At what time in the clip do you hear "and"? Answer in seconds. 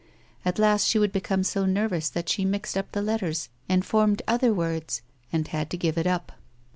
3.69-3.85, 5.31-5.47